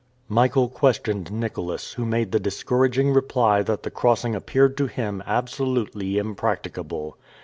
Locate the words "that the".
3.61-3.91